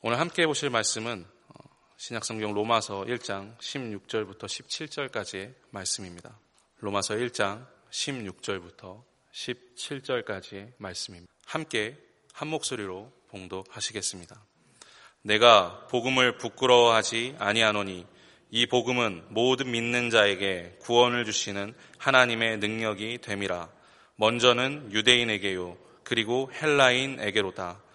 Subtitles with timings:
[0.00, 1.54] 오늘 함께 보실 말씀은 어,
[1.96, 6.38] 신약성경 로마서 1장 16절부터 17절까지의 말씀입니다.
[6.78, 11.32] 로마서 1장 16절부터 17절까지의 말씀입니다.
[11.44, 11.98] 함께
[12.32, 14.40] 한 목소리로 봉독하시겠습니다.
[15.22, 18.06] 내가 복음을 부끄러워하지 아니하노니
[18.52, 23.68] 이 복음은 모든 믿는 자에게 구원을 주시는 하나님의 능력이 됨이라.
[24.14, 27.87] 먼저는 유대인에게요, 그리고 헬라인에게로다.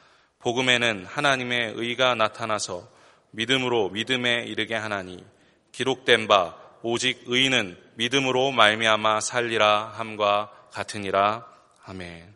[0.43, 2.85] 복음에는 하나님의 의가 나타나서
[3.31, 5.23] 믿음으로 믿음에 이르게 하나니
[5.71, 11.47] 기록된 바 오직 의는 믿음으로 말미암아 살리라 함과 같으니라.
[11.85, 12.35] 아멘.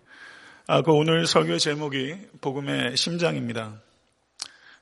[0.67, 3.73] 아, 그 오늘 설교 제목이 복음의 심장입니다.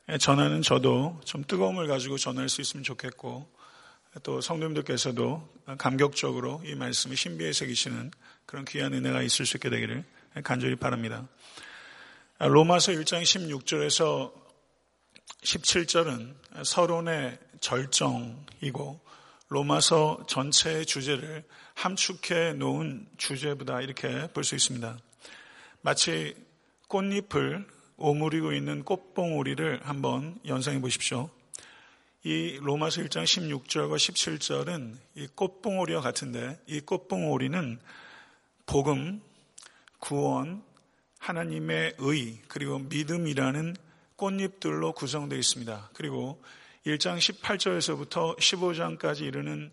[0.10, 3.50] 예, 전하는 저도 좀 뜨거움을 가지고 전할 수 있으면 좋겠고
[4.22, 5.50] 또 성도님들께서도
[5.80, 8.12] 감격적으로 이 말씀을 신비에 새기시는
[8.46, 10.04] 그런 귀한 은혜가 있을 수 있게 되기를
[10.44, 11.28] 간절히 바랍니다.
[12.38, 14.30] 아, 로마서 1장 16절에서
[15.42, 19.00] 17절은 서론의 절정이고
[19.48, 21.46] 로마서 전체의 주제를
[21.76, 24.98] 함축해 놓은 주제보다 이렇게 볼 수 있습니다.
[25.80, 26.36] 마치
[26.90, 31.30] 꽃잎을 오므리고 있는 꽃봉오리를 한번 연상해 보십시오.
[32.26, 37.80] 이 로마서 1장 16절과 17절은 이 꽃봉오리와 같은데 이 꽃봉오리는
[38.66, 39.22] 복음,
[40.00, 40.66] 구원,
[41.26, 43.76] 하나님의 의, 그리고 믿음이라는
[44.16, 45.90] 꽃잎들로 구성되어 있습니다.
[45.96, 46.40] 그리고
[46.86, 49.72] 1장 18절에서부터 15장까지 이르는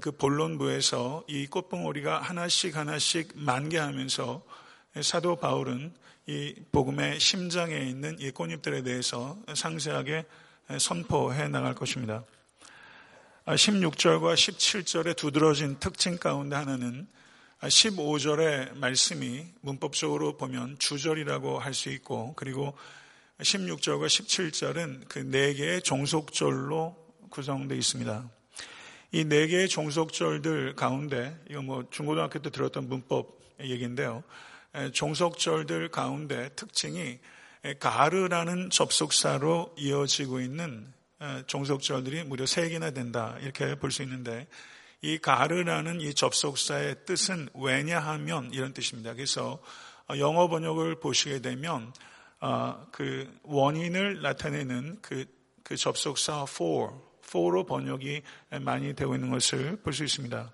[0.00, 4.42] 그 본론부에서 이 꽃봉오리가 하나씩 하나씩 만개하면서
[5.02, 5.94] 사도 바울은
[6.26, 10.26] 이 복음의 심장에 있는 이 꽃잎들에 대해서 상세하게
[10.80, 12.24] 선포해 나갈 것입니다.
[13.46, 17.06] 16절과 17절의 두드러진 특징 가운데 하나는
[17.60, 22.76] 15절의 말씀이 문법적으로 보면 주절이라고 할 수 있고 그리고
[23.40, 26.96] 16절과 17절은 그 네 개의 종속절로
[27.30, 28.30] 구성되어 있습니다.
[29.12, 34.22] 이 네 개의 종속절들 가운데 이거 뭐 중고등학교 때 들었던 문법 얘기인데요.
[34.92, 37.18] 종속절들 가운데 특징이
[37.80, 40.92] 가르라는 접속사로 이어지고 있는
[41.46, 44.46] 종속절들이 무려 세 개나 된다 이렇게 볼 수 있는데
[45.00, 49.14] 이 가르라는 이 접속사의 뜻은 왜냐하면 이런 뜻입니다.
[49.14, 49.62] 그래서
[50.18, 51.92] 영어 번역을 보시게 되면
[52.40, 55.26] 어, 그 원인을 나타내는 그,
[55.62, 56.94] 그 접속사 for,
[57.24, 58.22] for로 번역이
[58.60, 60.52] 많이 되고 있는 것을 볼 수 있습니다.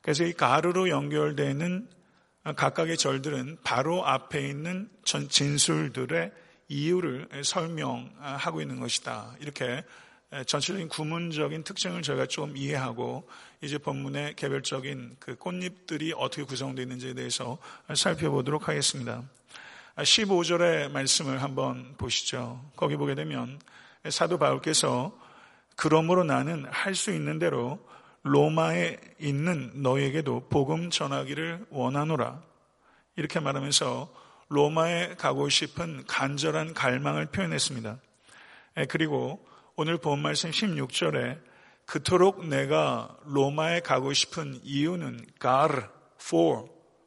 [0.00, 1.88] 그래서 이 가르로 연결되는
[2.56, 6.32] 각각의 절들은 바로 앞에 있는 전 진술들의
[6.68, 9.36] 이유를 설명하고 있는 것이다.
[9.40, 9.84] 이렇게
[10.46, 13.28] 전체적인 구문적인 특징을 저희가 좀 이해하고
[13.60, 17.58] 이제 본문의 개별적인 그 꽃잎들이 어떻게 구성되어 있는지에 대해서
[17.94, 19.22] 살펴보도록 하겠습니다.
[19.96, 22.64] 15절의 말씀을 한번 보시죠.
[22.76, 23.60] 거기 보게 되면
[24.08, 25.12] 사도 바울께서
[25.76, 27.78] 그러므로 나는 할 수 있는 대로
[28.22, 32.40] 로마에 있는 너에게도 복음 전하기를 원하노라.
[33.16, 34.12] 이렇게 말하면서
[34.48, 37.98] 로마에 가고 싶은 간절한 갈망을 표현했습니다.
[38.88, 41.40] 그리고 오늘 본 말씀 16절에
[41.86, 45.84] 그토록 내가 로마에 가고 싶은 이유는 gar,
[46.20, 46.66] for.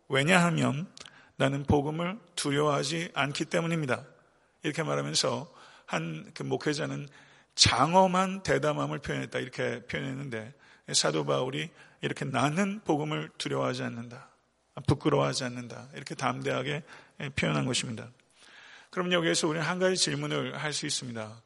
[0.10, 0.88] 왜냐하면
[1.36, 4.04] 나는 복음을 두려워하지 않기 때문입니다.
[4.64, 5.52] 이렇게 말하면서
[5.86, 7.08] 한 그 목회자는
[7.54, 9.38] 장엄한 대담함을 표현했다.
[9.40, 10.54] 이렇게 표현했는데
[10.94, 11.70] 사도 바울이
[12.02, 14.30] 이렇게 나는 복음을 두려워하지 않는다.
[14.88, 15.88] 부끄러워하지 않는다.
[15.94, 16.84] 이렇게 담대하게
[17.36, 18.10] 표현한 것입니다.
[18.90, 21.42] 그럼 여기에서 우리는 한 가지 질문을 할 수 있습니다.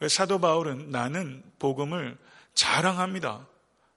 [0.00, 2.16] 왜 사도 바울은 나는 복음을
[2.54, 3.46] 자랑합니다.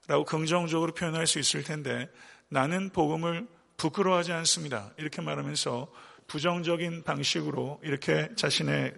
[0.08, 2.08] 라고 긍정적으로 표현할 수 있을 텐데
[2.48, 3.46] 나는 복음을
[3.76, 4.90] 부끄러워하지 않습니다.
[4.96, 5.88] 이렇게 말하면서
[6.26, 8.94] 부정적인 방식으로 이렇게 자신의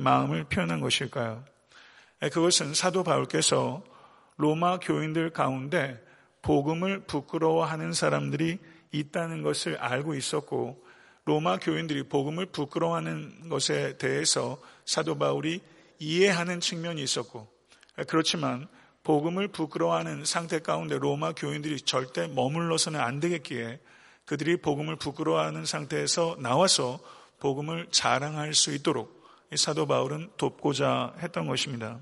[0.00, 1.44] 마음을 표현한 것일까요?
[2.20, 3.82] 그것은 사도 바울께서
[4.36, 6.02] 로마 교인들 가운데
[6.42, 8.58] 복음을 부끄러워하는 사람들이
[8.92, 10.84] 있다는 것을 알고 있었고
[11.24, 15.60] 로마 교인들이 복음을 부끄러워하는 것에 대해서 사도 바울이
[15.98, 17.48] 이해하는 측면이 있었고
[18.08, 18.68] 그렇지만
[19.02, 23.80] 복음을 부끄러워하는 상태 가운데 로마 교인들이 절대 머물러서는 안 되겠기에
[24.24, 26.98] 그들이 복음을 부끄러워하는 상태에서 나와서
[27.38, 32.00] 복음을 자랑할 수 있도록 사도 바울은 돕고자 했던 것입니다.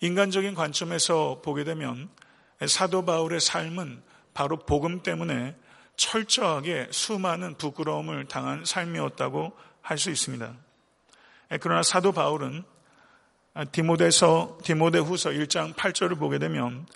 [0.00, 2.10] 인간적인 관점에서 보게 되면
[2.66, 4.02] 사도 바울의 삶은
[4.34, 5.56] 바로 복음 때문에
[5.96, 10.54] 철저하게 수많은 부끄러움을 당한 삶이었다고 할 수 있습니다.
[11.60, 12.64] 그러나 사도 바울은
[13.72, 16.86] 디모데서 디모데후서 1장 8절을 보게 되면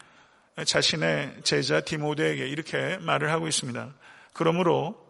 [0.64, 3.92] 자신의 제자 디모데에게 이렇게 말을 하고 있습니다.
[4.32, 5.06] 그러므로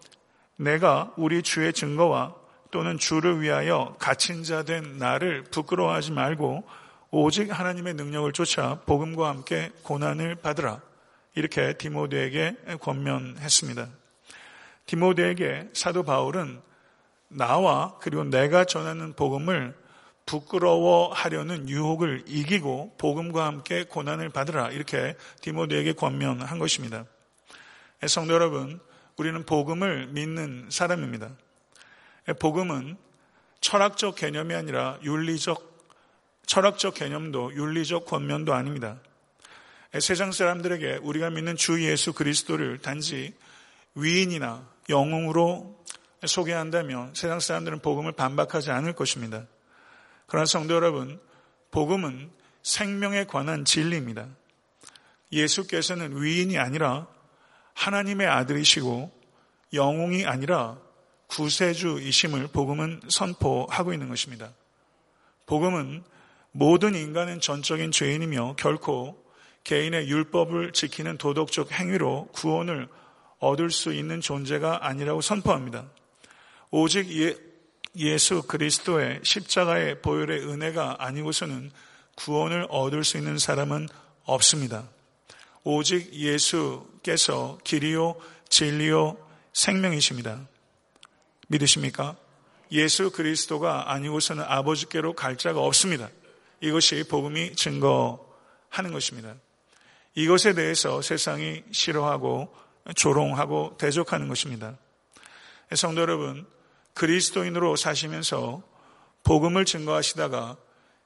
[0.57, 2.35] 내가 우리 주의 증거와
[2.73, 6.65] 또는 주를 위하여 갇힌 자 된 나를 부끄러워하지 말고
[7.11, 10.81] 오직 하나님의 능력을 쫓아 복음과 함께 고난을 받으라.
[11.37, 13.89] 이렇게 디모데에게 권면했습니다.
[14.87, 16.61] 디모데에게 사도 바울은
[17.29, 19.75] 나와 그리고 내가 전하는 복음을
[20.27, 27.05] 부끄러워하려는 유혹을 이기고 복음과 함께 고난을 받으라 이렇게 디모데에게 권면한 것입니다.
[28.07, 28.81] 성도 여러분,
[29.17, 31.31] 우리는 복음을 믿는 사람입니다.
[32.41, 32.97] 복음은
[33.61, 35.77] 철학적 개념이 아니라 윤리적
[36.47, 38.99] 철학적 개념도 윤리적 권면도 아닙니다.
[40.01, 43.35] 세상 사람들에게 우리가 믿는 주 예수 그리스도를 단지
[43.95, 45.85] 위인이나 영웅으로
[46.27, 49.47] 소개한다면 세상 사람들은 복음을 반박하지 않을 것입니다.
[50.27, 51.21] 그러나 성도 여러분,
[51.71, 52.31] 복음은
[52.63, 54.27] 생명에 관한 진리입니다.
[55.33, 57.07] 예수께서는 위인이 아니라
[57.75, 59.13] 하나님의 아들이시고
[59.73, 60.79] 영웅이 아니라
[61.29, 64.53] 구세주이심을 복음은 선포하고 있는 것입니다.
[65.47, 66.03] 복음은
[66.53, 69.23] 모든 인간은 전적인 죄인이며 결코
[69.65, 72.89] 개인의 율법을 지키는 도덕적 행위로 구원을
[73.39, 75.91] 얻을 수 있는 존재가 아니라고 선포합니다.
[76.71, 77.09] 오직
[77.99, 81.71] 예, 수 그리스도의 십자가의 보혈의 은혜가 아니고서는
[82.17, 83.89] 구원을 얻을 수 있는 사람은
[84.25, 84.89] 없습니다.
[85.65, 88.17] 오직 예수께서 길이요,
[88.49, 89.17] 진리요,
[89.53, 90.47] 생명이십니다.
[91.49, 92.17] 믿으십니까?
[92.73, 96.09] 예수 그리스도가 아니고서는 아버지께로 갈 자가 없습니다.
[96.61, 99.35] 이것이 복음이 증거하는 것입니다.
[100.15, 102.55] 이것에 대해서 세상이 싫어하고
[102.95, 104.77] 조롱하고 대적하는 것입니다.
[105.75, 106.47] 성도 여러분,
[106.97, 108.63] 그리스도인으로 사시면서
[109.23, 110.57] 복음을 증거하시다가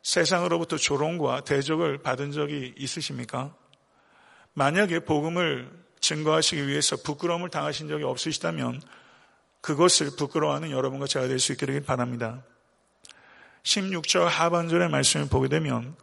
[0.03, 3.55] 세상으로부터 조롱과 대적을 받은 적이 있으십니까?
[4.55, 5.71] 만약에 복음을
[6.01, 8.81] 증거하시기 위해서 부끄러움을 당하신 적이 없으시다면
[9.61, 12.43] 그것을 부끄러워하는 여러분과 제가 될수 되길 바랍니다.
[13.65, 15.97] 16절 하반절의 말씀을 보게 되면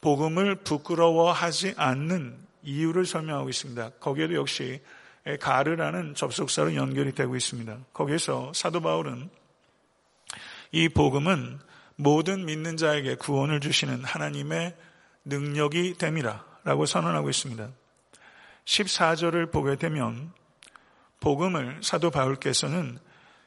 [0.00, 3.90] 복음을 부끄러워하지 않는 이유를 설명하고 있습니다.
[4.00, 4.82] 거기에도 역시
[5.40, 7.78] 가르라는 접속사로 연결이 되고 있습니다.
[7.92, 9.28] 거기에서 사도 바울은
[10.72, 11.58] 이 복음은
[11.96, 14.76] 모든 믿는 자에게 구원을 주시는 하나님의
[15.24, 17.68] 능력이 됨이라 라고 선언하고 있습니다.
[18.64, 20.32] 14절을 보게 되면
[21.20, 22.98] 복음을 사도 바울께서는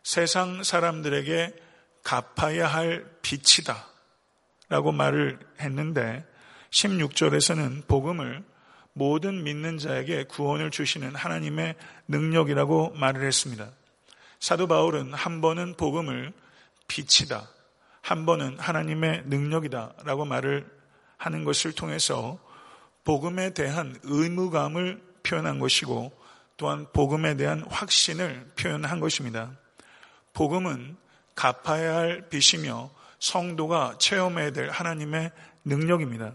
[0.04, 1.54] 세상 사람들에게
[2.04, 3.88] 갚아야 할 빛이다
[4.70, 6.26] 라고 말을 했는데
[6.72, 8.44] 16절에서는 복음을
[9.00, 11.76] 모든 믿는 자에게 구원을 주시는 하나님의
[12.10, 13.72] 능력이라고 말을 했습니다.
[14.42, 16.34] 사도 바울은 한 번은 복음을
[16.90, 17.50] 빛이다,
[18.02, 20.70] 한 번은 하나님의 능력이다 라고 말을
[21.16, 22.38] 하는 것을 통해서
[23.06, 26.12] 복음에 대한 의무감을 표현한 것이고
[26.58, 29.52] 또한 복음에 대한 확신을 표현한 것입니다.
[30.34, 30.98] 복음은
[31.36, 35.32] 갚아야 할 빚이며 성도가 체험해야 될 하나님의
[35.64, 36.34] 능력입니다.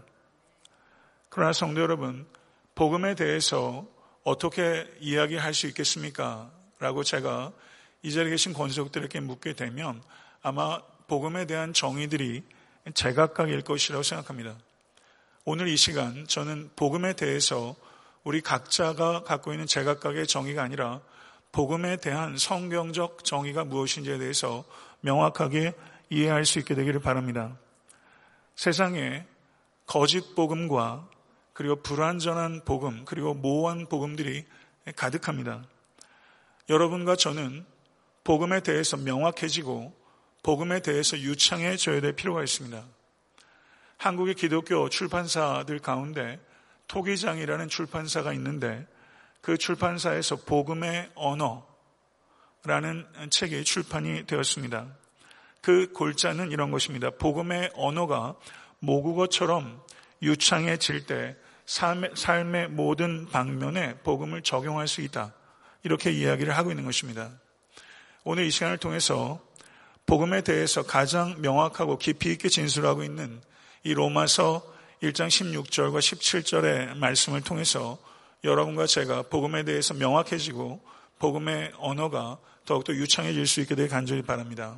[1.29, 2.25] 그러나 성도 여러분,
[2.75, 3.85] 복음에 대해서
[4.23, 6.51] 어떻게 이야기할 수 있겠습니까?
[6.79, 7.53] 라고 제가
[8.03, 10.03] 이 자리에 계신 권속들에게 묻게 되면
[10.41, 12.43] 아마 복음에 대한 정의들이
[12.93, 14.57] 제각각일 것이라고 생각합니다.
[15.45, 17.75] 오늘 이 시간 저는 복음에 대해서
[18.25, 20.99] 우리 각자가 갖고 있는 제각각의 정의가 아니라
[21.53, 24.65] 복음에 대한 성경적 정의가 무엇인지에 대해서
[24.99, 25.73] 명확하게
[26.09, 27.57] 이해할 수 있게 되기를 바랍니다.
[28.55, 29.25] 세상에
[29.85, 31.07] 거짓 복음과
[31.55, 34.45] 그리고 불완전한 복음, 그리고 모호한 복음들이
[34.97, 35.63] 가득합니다.
[36.67, 37.65] 여러분과 저는
[38.25, 39.95] 복음에 대해서 명확해지고
[40.43, 42.83] 복음에 대해서 유창해져야 될 필요가 있습니다.
[43.95, 46.41] 한국의 기독교 출판사들 가운데
[46.89, 48.85] 토기장이라는 출판사가 있는데
[49.39, 54.87] 그 출판사에서 복음의 언어라는 책이 출판이 되었습니다.
[55.61, 57.11] 그 골자는 이런 것입니다.
[57.11, 58.35] 복음의 언어가
[58.79, 59.81] 모국어처럼
[60.21, 65.33] 유창해질 때 삶의, 삶의 모든 방면에 복음을 적용할 수 있다.
[65.83, 67.31] 이렇게 이야기를 하고 있는 것입니다.
[68.23, 69.39] 오늘 이 시간을 통해서
[70.05, 73.41] 복음에 대해서 가장 명확하고 깊이 있게 진술하고 있는
[73.83, 74.63] 이 로마서
[75.01, 77.97] 1장 16절과 17절의 말씀을 통해서
[78.43, 80.81] 여러분과 제가 복음에 대해서 명확해지고
[81.19, 84.77] 복음의 언어가 더욱더 유창해질 수 있게 되길 간절히 바랍니다.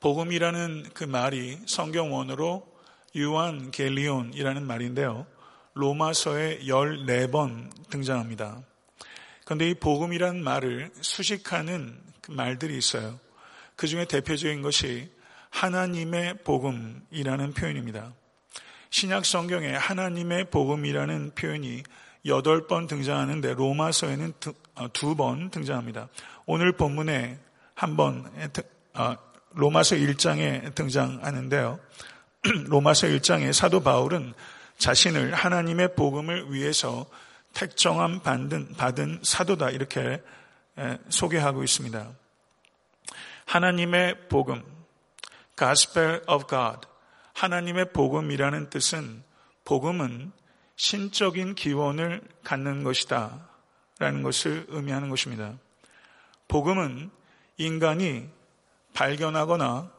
[0.00, 2.77] 복음이라는 그 말이 성경 원어로
[3.14, 5.26] 유한 겔리온이라는 말인데요.
[5.74, 8.62] 로마서에 14번 등장합니다.
[9.44, 13.18] 그런데 이 복음이라는 말을 수식하는 그 말들이 있어요.
[13.76, 15.10] 그 중에 대표적인 것이
[15.50, 18.12] 하나님의 복음이라는 표현입니다.
[18.90, 21.82] 신약 성경에 하나님의 복음이라는 표현이
[22.26, 24.32] 여덟 번 등장하는데 로마서에는
[24.92, 26.08] 두 번 등장합니다.
[26.46, 27.38] 오늘 본문에
[27.74, 28.30] 한번
[28.94, 29.16] 아,
[29.52, 31.78] 로마서 1장에 등장하는데요.
[32.68, 34.32] 로마서 1장에 사도 바울은
[34.78, 37.06] 자신을 하나님의 복음을 위해서
[37.52, 40.22] 택정함 받은, 받은 사도다 이렇게
[41.08, 42.08] 소개하고 있습니다.
[43.46, 44.62] 하나님의 복음,
[45.58, 46.86] Gospel of God,
[47.34, 49.24] 하나님의 복음이라는 뜻은
[49.64, 50.32] 복음은
[50.76, 53.48] 신적인 기원을 갖는 것이다
[53.98, 55.54] 라는 것을 의미하는 것입니다.
[56.46, 57.10] 복음은
[57.56, 58.28] 인간이
[58.94, 59.90] 발견하거나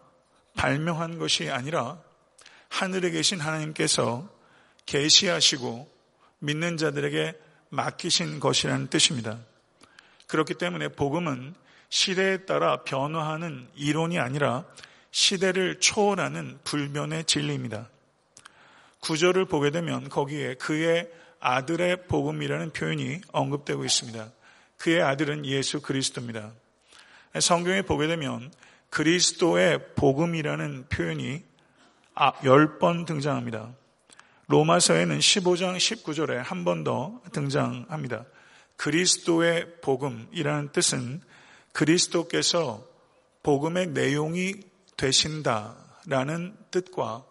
[0.56, 2.00] 발명한 것이 아니라
[2.70, 4.30] 하늘에 계신 하나님께서
[4.86, 5.90] 계시하시고
[6.40, 7.34] 믿는 자들에게
[7.70, 9.40] 맡기신 것이라는 뜻입니다.
[10.28, 11.56] 그렇기 때문에 복음은
[11.90, 14.66] 시대에 따라 변화하는 이론이 아니라
[15.12, 17.90] 시대를 초월하는 불변의 진리입니다.
[19.00, 21.10] 구절을 보게 되면 거기에 그의
[21.40, 24.32] 아들의 복음이라는 표현이 언급되고 있습니다.
[24.78, 26.52] 그의 아들은 예수 그리스도입니다.
[27.40, 28.52] 성경에 보게 되면
[28.90, 31.44] 그리스도의 복음이라는 표현이
[32.20, 33.74] 10번 아, 등장합니다.
[34.48, 38.26] 로마서에는 15장 19절에 한 번 더 등장합니다.
[38.76, 41.22] 그리스도의 복음이라는 뜻은
[41.72, 42.86] 그리스도께서
[43.44, 44.56] 복음의 내용이
[44.98, 47.24] 되신다라는 뜻과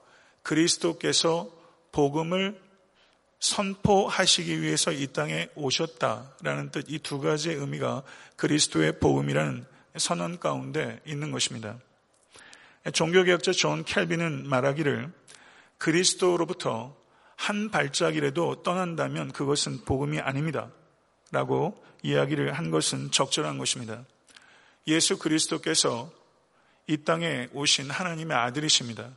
[0.42, 1.50] 그리스도께서
[1.92, 2.58] 복음을
[3.40, 8.02] 선포하시기 위해서 이 땅에 오셨다라는 뜻, 이 두 가지의 의미가
[8.36, 9.66] 그리스도의 복음이라는
[9.96, 11.78] 선언 가운데 있는 것입니다.
[12.92, 15.12] 종교개혁자 존 칼빈은 말하기를
[15.78, 16.96] 그리스도로부터
[17.36, 20.70] 한 발짝이라도 떠난다면 그것은 복음이 아닙니다.
[21.30, 24.04] 라고 이야기를 한 것은 적절한 것입니다.
[24.86, 26.10] 예수 그리스도께서
[26.86, 29.10] 이 땅에 오신 하나님의 아들이십니다.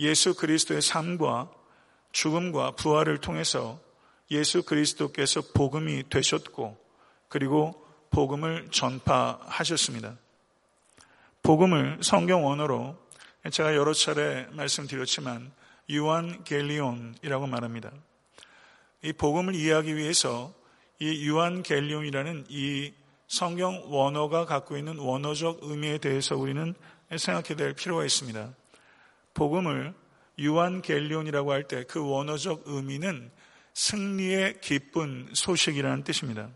[0.00, 1.50] 예수 그리스도의 삶과
[2.12, 3.80] 죽음과 부활을 통해서
[4.30, 6.76] 예수 그리스도께서 복음이 되셨고
[7.28, 10.16] 그리고 복음을 전파하셨습니다.
[11.42, 12.96] 복음을 성경 원어로
[13.50, 15.50] 제가 여러 차례 말씀드렸지만
[15.88, 17.90] 유한 겔리온이라고 말합니다.
[19.02, 20.52] 이 복음을 이해하기 위해서
[20.98, 22.92] 이 유한 겔리온이라는 이
[23.26, 26.74] 성경 원어가 갖고 있는 원어적 의미에 대해서 우리는
[27.16, 28.52] 생각해야 될 필요가 있습니다.
[29.34, 29.94] 복음을
[30.38, 33.30] 유한 겔리온이라고 할 때 그 원어적 의미는
[33.72, 36.50] 승리의 기쁜 소식이라는 뜻입니다.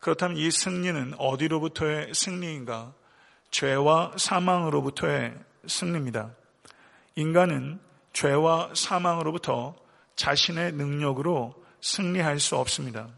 [0.00, 2.94] 그렇다면 이 승리는 어디로부터의 승리인가?
[3.54, 5.32] 죄와 사망으로부터의
[5.68, 6.34] 승리입니다.
[7.14, 7.78] 인간은
[8.12, 9.76] 죄와 사망으로부터
[10.16, 13.08] 자신의 능력으로 승리할 수 없습니다.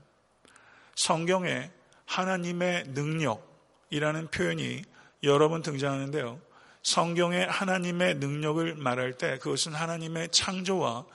[0.94, 1.70] 성경에
[2.04, 4.82] 하나님의 능력이라는 표현이
[5.22, 6.38] 여러 번 등장하는데요.
[6.82, 11.06] 성경에 하나님의 능력을 말할 때 그것은 하나님의 창조와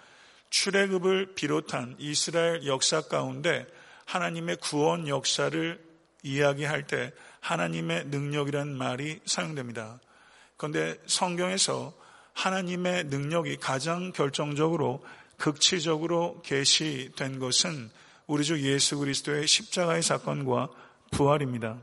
[0.50, 3.68] 출애굽을 비롯한 이스라엘 역사 가운데
[4.06, 5.80] 하나님의 구원 역사를
[6.24, 10.00] 이야기할 때 하나님의 능력이라는 말이 사용됩니다.
[10.58, 11.94] 그런데 성경에서
[12.34, 15.04] 하나님의 능력이 가장 결정적으로
[15.38, 17.90] 극치적으로 계시된 것은
[18.28, 20.70] 우리 주 예수 그리스도의 십자가의 사건과
[21.12, 21.78] 부활입니다.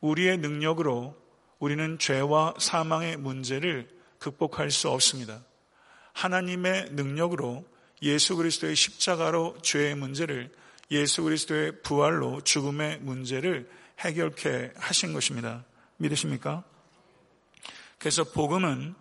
[0.00, 1.20] 우리의 능력으로
[1.58, 5.42] 우리는 죄와 사망의 문제를 극복할 수 없습니다.
[6.12, 7.66] 하나님의 능력으로
[8.02, 10.50] 예수 그리스도의 십자가로 죄의 문제를
[10.90, 13.68] 예수 그리스도의 부활로 죽음의 문제를
[14.00, 15.64] 해결케 하신 것입니다.
[15.98, 16.64] 믿으십니까?
[17.98, 18.94] 그래서 복음은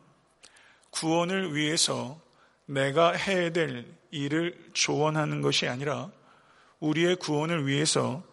[0.91, 2.19] 구원을 위해서
[2.65, 6.11] 내가 해야 될 일을 조언하는 것이 아니라
[6.79, 8.23] 우리의 구원을 위해서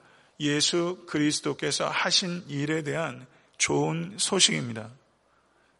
[0.40, 3.26] 예수 그리스도께서 하신 일에 대한
[3.58, 4.90] 좋은 소식입니다.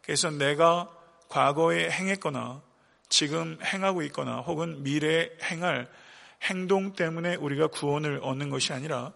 [0.01, 0.89] 그래서 내가
[1.29, 2.61] 과거에 행했거나
[3.09, 5.89] 지금 행하고 있거나 혹은 미래에 행할
[6.43, 9.13] 행동 때문에 우리가 구원을 얻는 것이 아니라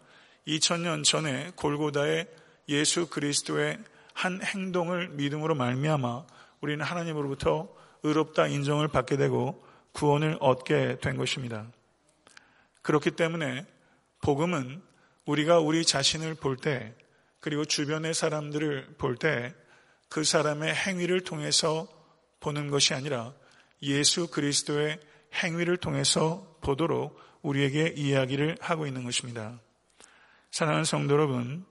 [0.48, 2.28] 2000년 전에 골고다의
[2.70, 3.78] 예수 그리스도의
[4.14, 6.26] 한 행동을 믿음으로 말미암아
[6.62, 11.68] 우리는 하나님으로부터 의롭다 인정을 받게 되고 구원을 얻게 된 것입니다.
[12.82, 13.66] 그렇기 때문에
[14.22, 14.82] 복음은
[15.26, 16.94] 우리가 우리 자신을 볼 때,
[17.40, 19.54] 그리고 주변의 사람들을 볼 때
[20.12, 21.88] 그 사람의 행위를 통해서
[22.42, 23.34] 보는 것이 아니라
[23.82, 25.00] 예수 그리스도의
[25.42, 29.62] 행위를 통해서 보도록 우리에게 이야기를 하고 있는 것입니다.
[30.52, 31.66] 사랑하는 성도 여러분,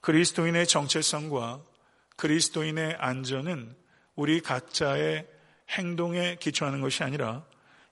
[0.00, 1.60] 그리스도인의 정체성과
[2.14, 3.74] 그리스도인의 안전은
[4.14, 5.26] 우리 각자의
[5.70, 7.44] 행동에 기초하는 것이 아니라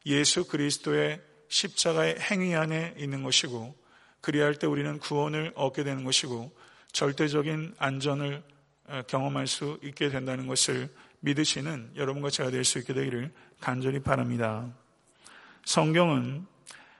[0.06, 3.75] 예수 그리스도의 십자가의 행위 안에 있는 것이고
[4.21, 6.56] 그리할 때 우리는 구원을 얻게 되는 것이고
[6.92, 8.42] 절대적인 안전을
[8.87, 14.73] 어, 경험할 수 있게 된다는 것을 믿으시는 여러분과 제가 될 수 있게 되기를 간절히 바랍니다.
[15.64, 16.47] 성경은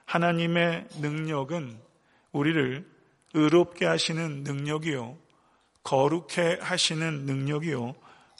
[0.03, 1.79] 하나님의 능력은
[2.33, 2.94] 우리를
[3.35, 5.17] 의롭게 하시는 능력이요.
[5.83, 7.93] 거룩해 하시는 능력이요.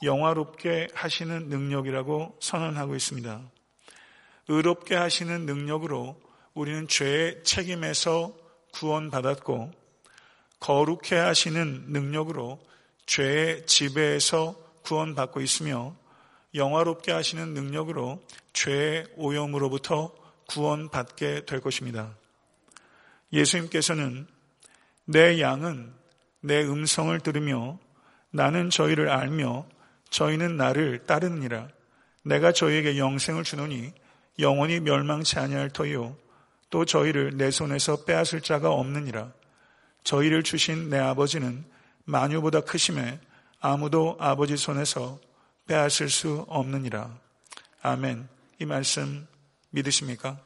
[0.04, 3.42] 영화롭게 하시는 능력이라고 선언하고 있습니다.
[4.48, 6.20] 의롭게 하시는 능력으로
[6.54, 8.34] 우리는 죄의 책임에서
[8.72, 9.72] 구원받았고,
[10.62, 12.66] 거룩해 하시는 능력으로
[13.06, 15.94] 죄의 지배에서 구원받고 있으며,
[16.54, 20.16] 영화롭게 하시는 능력으로 죄의 오염으로부터
[20.48, 22.16] 구원받게 될 것입니다.
[23.34, 24.34] 예수님께서는
[25.06, 25.94] 내 양은
[26.42, 27.80] 내 음성을 들으며
[28.32, 29.66] 나는 저희를 알며
[30.10, 31.70] 저희는 나를 따르느니라.
[32.24, 33.94] 내가 저희에게 영생을 주노니
[34.40, 36.18] 영원히 멸망치 아니할 터이요.
[36.70, 39.32] 또 저희를 내 손에서 빼앗을 자가 없느니라.
[40.04, 41.64] 저희를 주신 내 아버지는
[42.06, 43.20] 만유보다 크심에
[43.60, 45.20] 아무도 아버지 손에서
[45.68, 47.18] 빼앗을 수 없느니라.
[47.82, 48.28] 아멘.
[48.60, 49.28] 이 말씀
[49.72, 50.40] 믿으십니까?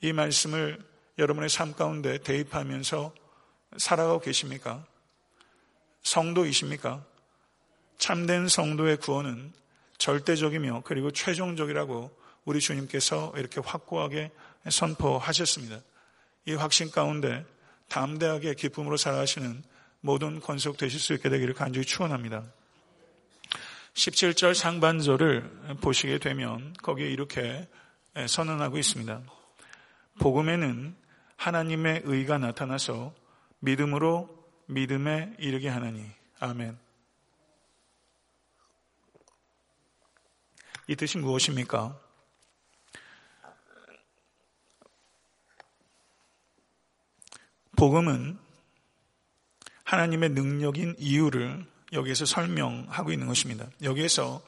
[0.00, 0.78] 이 말씀을
[1.18, 3.12] 여러분의 삶 가운데 대입하면서
[3.76, 4.84] 살아가고 계십니까?
[6.02, 7.04] 성도이십니까?
[7.98, 9.52] 참된 성도의 구원은
[9.98, 12.10] 절대적이며 그리고 최종적이라고
[12.44, 14.32] 우리 주님께서 이렇게 확고하게
[14.68, 15.80] 선포하셨습니다.
[16.46, 17.46] 이 확신 가운데
[17.88, 19.62] 담대하게 기쁨으로 살아가시는
[20.00, 22.42] 모든 권속 되실 수 있게 되기를 간절히 축원합니다.
[23.94, 27.68] 17절 상반절을 보시게 되면 거기에 이렇게
[28.26, 29.20] 선언하고 있습니다.
[30.18, 30.96] 복음에는
[31.36, 33.14] 하나님의 의가 나타나서
[33.62, 34.28] 믿음으로
[34.66, 36.04] 믿음에 이르게 하나니.
[36.40, 36.76] 아멘.
[40.88, 41.98] 이 뜻이 무엇입니까?
[47.76, 48.38] 복음은
[49.84, 53.68] 하나님의 능력인 이유를 여기에서 설명하고 있는 것입니다.
[53.82, 54.42] 여기에서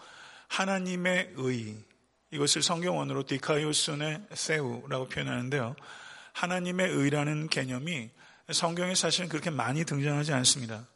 [0.48, 1.76] 하나님의 의,
[2.32, 5.76] 이것을 성경원으로 디카이오스네 세우라고 표현하는데요.
[6.32, 8.10] 하나님의 의라는 개념이
[8.52, 10.86] 성경에 사실은 그렇게 많이 등장하지 않습니다.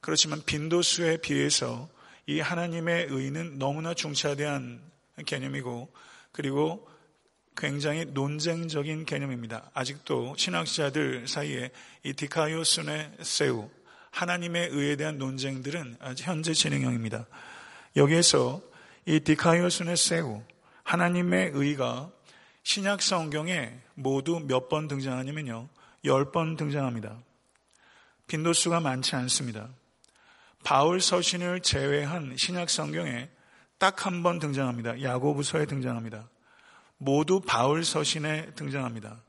[0.00, 1.88] 그렇지만 빈도수에 비해서
[2.26, 4.80] 이 하나님의 의는 너무나 중차대한
[5.24, 5.92] 개념이고
[6.32, 6.88] 그리고
[7.56, 9.70] 굉장히 논쟁적인 개념입니다.
[9.72, 11.70] 아직도 신학자들 사이에
[12.04, 13.70] 이 디카이오스네 세우,
[14.10, 17.26] 하나님의 의에 대한 논쟁들은 현재 진행형입니다.
[17.96, 18.60] 여기에서
[19.06, 20.42] 이 디카이오스네 세우,
[20.84, 22.10] 하나님의 의가
[22.62, 25.68] 신약 성경에 모두 몇 번 등장하냐면요.
[26.06, 27.18] 열 번 등장합니다.
[28.28, 29.68] 빈도수가 많지 않습니다.
[30.64, 33.28] 바울 서신을 제외한 신약 성경에
[33.78, 35.02] 딱 한 번 등장합니다.
[35.02, 36.28] 야고부서에 등장합니다.
[36.98, 39.22] 모두 바울 서신에 등장합니다.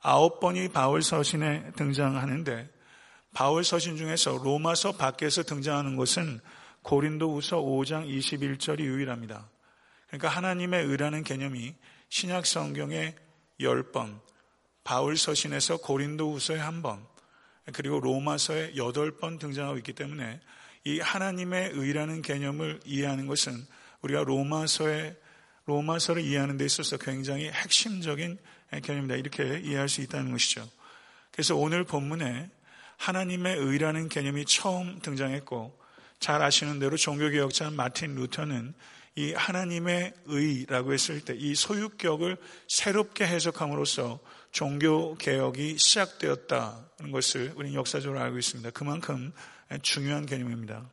[0.00, 2.70] 아홉 번이 바울 서신에 등장하는데
[3.34, 6.40] 바울 서신 중에서 로마서 밖에서 등장하는 것은
[6.82, 9.48] 고린도우서 5장 21절이 유일합니다.
[10.08, 11.74] 그러니까 하나님의 의라는 개념이
[12.08, 13.14] 신약 성경에
[13.60, 14.20] 10번,
[14.84, 17.04] 바울 서신에서 고린도우서에 한 번,
[17.72, 20.40] 그리고 로마서에 8번 등장하고 있기 때문에
[20.84, 23.64] 이 하나님의 의라는 개념을 이해하는 것은
[24.02, 25.16] 우리가 로마서에
[25.66, 28.38] 로마서를 이해하는 데 있어서 굉장히 핵심적인
[28.82, 29.14] 개념이다.
[29.14, 30.68] 이렇게 이해할 수 있다는 것이죠.
[31.30, 32.50] 그래서 오늘 본문에
[32.96, 35.78] 하나님의 의라는 개념이 처음 등장했고
[36.18, 38.74] 잘 아시는 대로 종교개혁자 마틴 루터는
[39.14, 44.18] 이 하나님의 의라고 했을 때 이 소유격을 새롭게 해석함으로써
[44.52, 48.70] 종교 개혁이 시작되었다는 것을 우리는 역사적으로 알고 있습니다.
[48.70, 49.32] 그만큼
[49.80, 50.84] 중요한 개념입니다.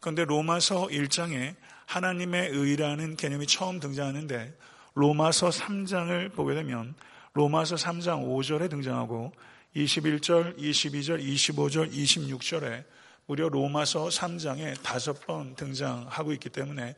[0.00, 4.56] 그런데 로마서 1장에 하나님의 의라는 개념이 처음 등장하는데
[4.94, 6.94] 로마서 3장을 보게 되면
[7.34, 9.32] 로마서 3장 5절에 등장하고
[9.74, 12.84] 21절, 22절, 25절, 26절에
[13.26, 16.94] 무려 로마서 3장에 다섯 번 등장하고 있기 때문에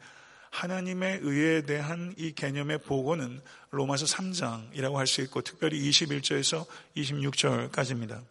[0.51, 8.25] 하나님의 의에 대한 이 개념의 보고는 로마서 3장이라고 할 수 있고 특별히 21절에서 26절까지입니다.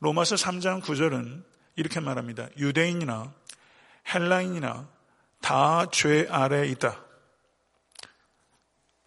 [0.00, 1.42] 로마서 3장 9절은
[1.76, 2.48] 이렇게 말합니다.
[2.56, 3.32] 유대인이나
[4.14, 4.88] 헬라인이나
[5.40, 7.02] 다 죄 아래에 있다.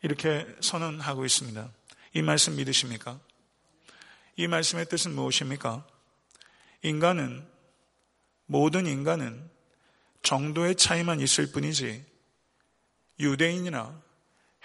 [0.01, 1.69] 이렇게 선언하고 있습니다.
[2.13, 3.19] 이 말씀 믿으십니까?
[4.37, 5.85] 이 말씀의 뜻은 무엇입니까?
[6.83, 7.45] 인간은,
[8.45, 9.49] 모든 인간은
[10.21, 12.05] 정도의 차이만 있을 뿐이지
[13.19, 14.01] 유대인이나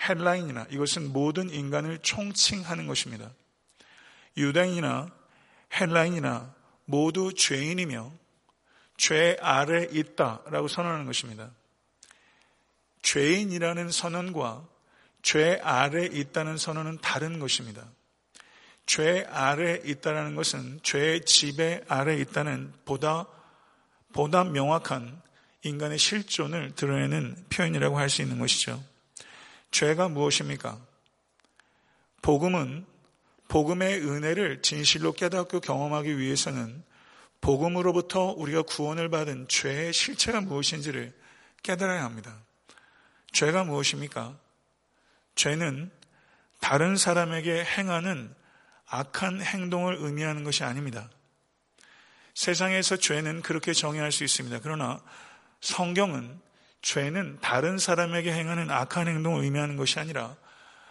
[0.08, 3.30] 헬라인이나 이것은 모든 인간을 총칭하는 것입니다.
[4.36, 5.10] 유대인이나
[5.80, 8.12] 헬라인이나 모두 죄인이며
[8.96, 11.50] 죄 아래 있다라고 선언하는 것입니다.
[13.02, 14.66] 죄인이라는 선언과
[15.22, 17.84] 죄 아래 있다는 선언은 다른 것입니다.
[18.86, 23.26] 죄 아래 있다는 것은 죄의 지배 아래 있다는 보다
[24.12, 25.22] 보다 명확한
[25.64, 28.82] 인간의 실존을 드러내는 표현이라고 할 수 있는 것이죠.
[29.70, 30.78] 죄가 무엇입니까?
[32.22, 32.86] 복음은
[33.48, 36.82] 복음의 은혜를 진실로 깨닫고 경험하기 위해서는
[37.40, 41.12] 복음으로부터 우리가 구원을 받은 죄의 실체가 무엇인지를
[41.62, 42.38] 깨달아야 합니다.
[43.32, 44.38] 죄가 무엇입니까?
[45.34, 45.90] 죄는
[46.60, 48.34] 다른 사람에게 행하는
[48.86, 51.10] 악한 행동을 의미하는 것이 아닙니다.
[52.34, 54.60] 세상에서 죄는 그렇게 정의할 수 있습니다.
[54.62, 55.02] 그러나
[55.64, 56.40] 성경은
[56.82, 60.36] 죄는 다른 사람에게 행하는 악한 행동을 의미하는 것이 아니라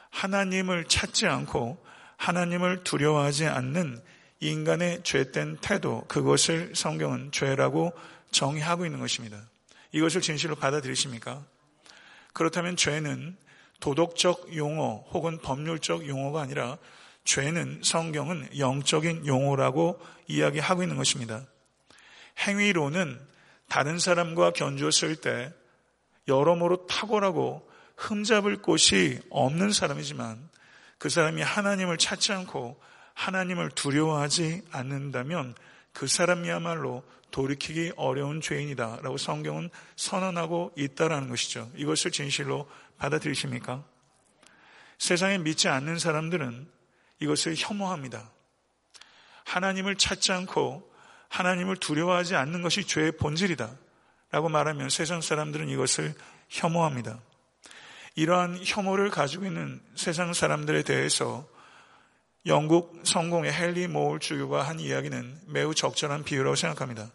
[0.09, 1.77] 하나님을 찾지 않고
[2.17, 4.01] 하나님을 두려워하지 않는
[4.39, 7.93] 인간의 죄된 태도, 그것을 성경은 죄라고
[8.31, 9.39] 정의하고 있는 것입니다.
[9.91, 11.43] 이것을 진실로 받아들이십니까?
[12.33, 13.37] 그렇다면 죄는
[13.79, 16.79] 도덕적 용어 혹은 법률적 용어가 아니라
[17.25, 21.45] 죄는 성경은 영적인 용어라고 이야기하고 있는 것입니다.
[22.39, 23.32] 행위로는
[23.73, 25.51] 다른 사람과 견주었을 때
[26.27, 30.47] 여러모로 탁월하고 흠잡을 곳이 없는 사람이지만
[30.99, 32.79] 그 사람이 하나님을 찾지 않고
[33.15, 35.55] 하나님을 두려워하지 않는다면
[35.91, 41.71] 그 사람이야말로 돌이키기 어려운 죄인이다 라고 성경은 선언하고 있다라는 것이죠.
[41.75, 43.83] 이것을 진실로 받아들이십니까?
[44.99, 46.69] 세상에 믿지 않는 사람들은
[47.21, 48.29] 이것을 혐오합니다.
[49.45, 50.92] 하나님을 찾지 않고
[51.33, 53.67] 하나님을 두려워하지 않는 것이 죄의 본질이다.
[54.29, 56.13] 라고 말하면 세상 사람들은 이것을
[56.49, 57.19] 혐오합니다.
[58.13, 61.47] 이러한 혐오를 가지고 있는 세상 사람들에 대해서
[62.45, 67.09] 영국 성공의 헨리 모울 주교가 한 이야기는 매우 적절한 비유라고 생각합니다.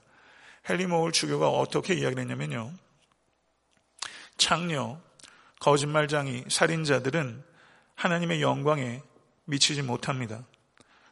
[0.69, 2.73] 헨리 모울 주교가 어떻게 이야기를 했냐면요.
[4.37, 5.01] 창녀,
[5.61, 7.45] 거짓말장이, 살인자들은
[7.95, 9.01] 하나님의 영광에
[9.45, 10.45] 미치지 못합니다.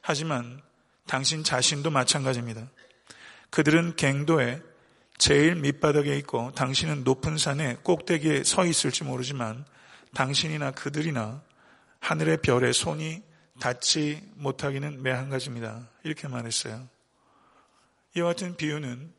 [0.00, 0.60] 하지만
[1.06, 2.68] 당신 자신도 마찬가지입니다.
[3.50, 4.62] 그들은 갱도에
[5.18, 9.64] 제일 밑바닥에 있고 당신은 높은 산에 꼭대기에 서 있을지 모르지만
[10.14, 11.42] 당신이나 그들이나
[12.00, 13.22] 하늘의 별에 손이
[13.60, 15.88] 닿지 못하기는 매한 가지입니다.
[16.02, 16.86] 이렇게 말했어요.
[18.16, 19.12] 이와 같은 비유는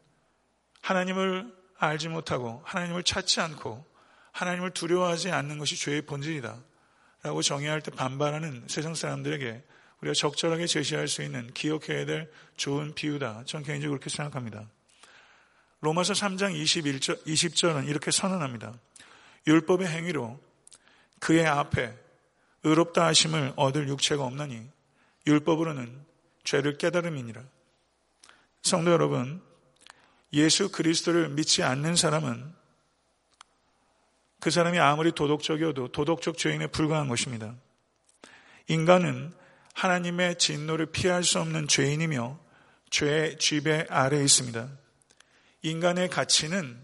[0.81, 3.85] 하나님을 알지 못하고 하나님을 찾지 않고
[4.31, 6.57] 하나님을 두려워하지 않는 것이 죄의 본질이다.
[7.23, 9.63] 라고 정의할 때 반발하는 세상 사람들에게
[10.01, 13.43] 우리가 적절하게 제시할 수 있는 기억해야 될 좋은 비유다.
[13.45, 14.69] 전 개인적으로 그렇게 생각합니다.
[15.81, 18.73] 로마서 3장 21절, 20절은 이렇게 선언합니다.
[19.47, 20.39] 율법의 행위로
[21.19, 21.95] 그의 앞에
[22.63, 24.67] 의롭다 하심을 얻을 육체가 없나니
[25.25, 26.05] 율법으로는
[26.43, 27.43] 죄를 깨달음이니라.
[28.61, 29.41] 성도 여러분,
[30.33, 32.53] 예수 그리스도를 믿지 않는 사람은
[34.39, 37.55] 그 사람이 아무리 도덕적이어도 도덕적 죄인에 불과한 것입니다.
[38.67, 39.33] 인간은
[39.77, 42.39] 하나님의 진노를 피할 수 없는 죄인이며
[42.89, 44.69] 죄의 지배 아래에 있습니다.
[45.61, 46.83] 인간의 가치는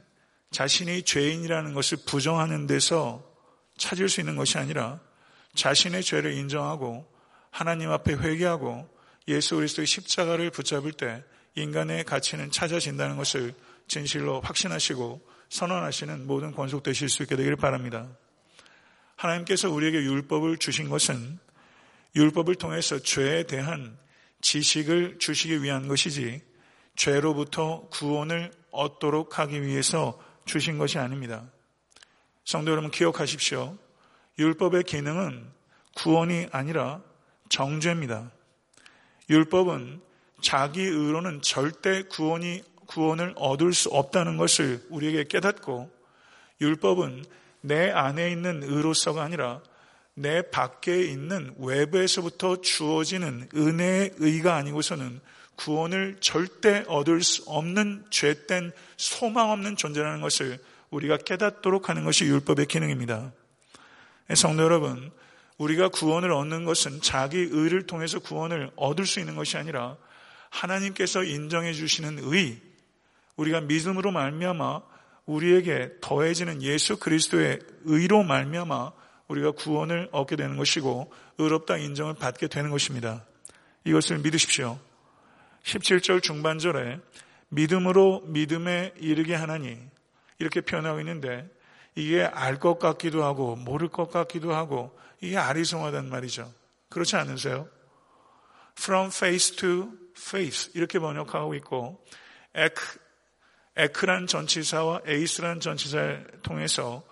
[0.52, 3.28] 자신이 죄인이라는 것을 부정하는 데서
[3.78, 5.00] 찾을 수 있는 것이 아니라
[5.56, 7.12] 자신의 죄를 인정하고
[7.50, 8.88] 하나님 앞에 회개하고
[9.28, 11.24] 예수 그리스도의 십자가를 붙잡을 때
[11.56, 13.56] 인간의 가치는 찾아진다는 것을
[13.88, 18.08] 진실로 확신하시고 선언하시는 모든 권속되실 수 있게 되기를 바랍니다.
[19.16, 21.40] 하나님께서 우리에게 율법을 주신 것은
[22.16, 23.98] 율법을 통해서 죄에 대한
[24.42, 26.42] 지식을 주시기 위한 것이지
[26.96, 31.50] 죄로부터 구원을 얻도록 하기 위해서 주신 것이 아닙니다.
[32.46, 33.78] 성도 여러분 기억하십시오.
[34.38, 35.48] 율법의 기능은
[35.96, 37.02] 구원이 아니라
[37.50, 38.32] 정죄입니다.
[39.30, 40.02] 율법은
[40.42, 45.90] 자기 의로는 절대 구원이 구원을 얻을 수 없다는 것을 우리에게 깨닫고
[46.62, 47.26] 율법은
[47.62, 49.62] 내 안에 있는 의로서가 아니라
[50.16, 55.20] 내 밖에 있는 외부에서부터 주어지는 은혜의 의가 아니고서는
[55.56, 62.68] 구원을 절대 얻을 수 없는 죄된 소망 없는 존재라는 것을 우리가 깨닫도록 하는 것이 율법의
[62.68, 63.32] 기능입니다.
[64.36, 65.12] 성도 여러분,
[65.58, 69.98] 우리가 구원을 얻는 것은 자기 의를 통해서 구원을 얻을 수 있는 것이 아니라
[70.50, 72.60] 하나님께서 인정해 주시는 의,
[73.36, 74.82] 우리가 믿음으로 말미암아
[75.26, 78.92] 우리에게 더해지는 예수 그리스도의 의로 말미암아
[79.28, 83.26] 우리가 구원을 얻게 되는 것이고 의롭다 인정을 받게 되는 것입니다.
[83.86, 84.80] 이것을 믿으십시오.
[85.64, 87.00] 17절 중반절에
[87.50, 89.80] 믿음으로 믿음에 이르게 하나니
[90.40, 91.50] 이렇게 표현하고 있는데
[91.96, 96.52] 이게 알 것 같기도 하고 모를 것 같기도 하고 이게 아리송하단 말이죠.
[96.90, 97.68] 그렇지 않으세요?
[98.78, 102.04] From face to face 이렇게 번역하고 있고
[102.56, 103.00] 에크,
[103.76, 107.04] 에크란 전치사와 에이스란 전치사를 통해서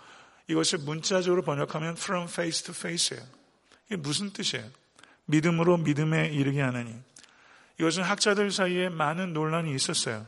[0.51, 3.23] 이것을 문자적으로 번역하면 from face to face예요.
[3.87, 4.69] 이게 무슨 뜻이에요?
[5.25, 6.93] 믿음으로 믿음에 이르게 하느니.
[7.79, 10.27] 이것은 학자들 사이에 많은 논란이 있었어요.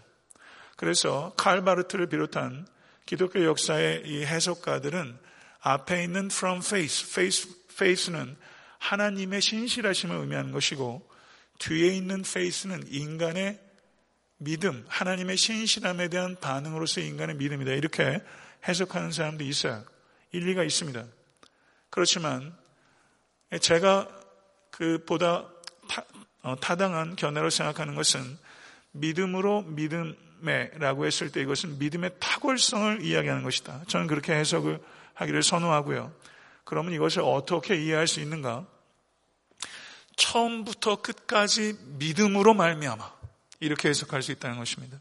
[0.77, 2.65] 그래서 칼 바르트를 비롯한
[3.05, 5.17] 기독교 역사의 이 해석가들은
[5.59, 8.35] 앞에 있는 from face, face, face는
[8.79, 11.07] 하나님의 신실하심을 의미하는 것이고
[11.59, 13.59] 뒤에 있는 face는 인간의
[14.37, 17.71] 믿음, 하나님의 신실함에 대한 반응으로서 인간의 믿음이다.
[17.73, 18.21] 이렇게
[18.67, 19.85] 해석하는 사람도 있어요.
[20.33, 21.05] 일리가 있습니다.
[21.89, 22.53] 그렇지만
[23.61, 24.09] 제가
[24.71, 25.47] 그보다
[26.41, 28.37] 어, 타당한 견해로 생각하는 것은
[28.91, 33.83] 믿음으로 믿음에라고 했을 때 이것은 믿음의 탁월성을 이야기하는 것이다.
[33.87, 34.79] 저는 그렇게 해석을
[35.13, 36.13] 하기를 선호하고요.
[36.65, 38.65] 그러면 이것을 어떻게 이해할 수 있는가?
[40.15, 43.13] 처음부터 끝까지 믿음으로 말미암아
[43.59, 44.99] 이렇게 해석할 수 있다는 것입니다.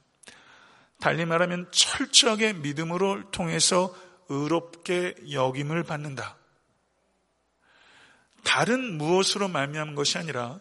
[1.01, 3.95] 달리 말하면 철저하게 믿음으로 통해서
[4.33, 6.37] 의롭게 여김을 받는다.
[8.43, 10.59] 다른 무엇으로 말미암은 것이 아니라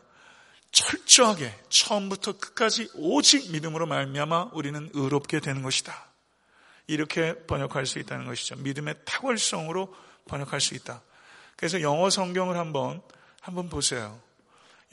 [0.71, 5.93] 철저하게 처음부터 끝까지 오직 믿음으로 말미암아 우리는 의롭게 되는 것이다.
[6.87, 8.55] 이렇게 번역할 수 있다는 것이죠.
[8.57, 9.93] 믿음의 탁월성으로
[10.27, 11.01] 번역할 수 있다.
[11.55, 13.01] 그래서 영어 성경을 한번
[13.41, 14.19] 한번 보세요.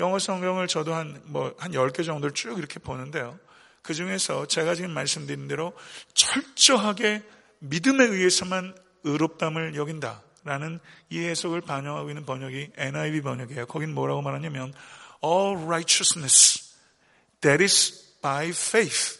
[0.00, 3.38] 영어 성경을 저도 한 뭐한 10개 정도를 쭉 이렇게 보는데요.
[3.82, 5.72] 그 중에서 제가 지금 말씀드린 대로
[6.14, 7.22] 철저하게
[7.60, 10.22] 믿음에 의해서만 의롭담을 여긴다.
[10.44, 13.66] 라는 이 해석을 반영하고 있는 번역이 NIV 번역이에요.
[13.66, 14.72] 거긴 뭐라고 말하냐면
[15.22, 16.74] all righteousness
[17.40, 19.18] that is by faith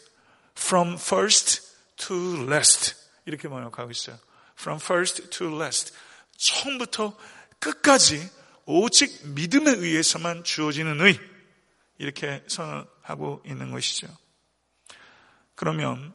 [0.57, 1.61] from first
[1.97, 4.17] to last 이렇게 번역하고 있어요.
[4.57, 5.93] from first to last
[6.37, 7.15] 처음부터
[7.59, 8.27] 끝까지
[8.65, 11.19] 오직 믿음에 의해서만 주어지는 의
[11.97, 14.07] 이렇게 선언하고 있는 것이죠.
[15.55, 16.13] 그러면